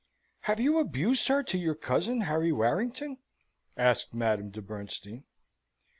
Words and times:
"Have 0.45 0.59
you 0.59 0.79
abused 0.79 1.27
her 1.27 1.43
to 1.43 1.59
your 1.59 1.75
cousin, 1.75 2.21
Harry 2.21 2.51
Warrington?" 2.51 3.19
asked 3.77 4.15
Madame 4.15 4.49
de 4.49 4.59
Bernstein. 4.59 5.25